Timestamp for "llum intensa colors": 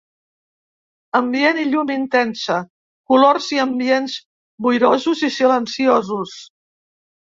1.73-3.53